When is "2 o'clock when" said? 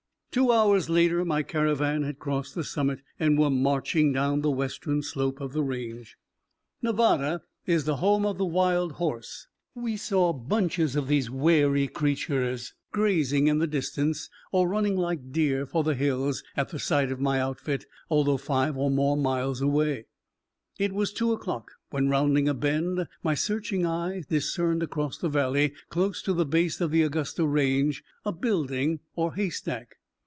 21.11-22.07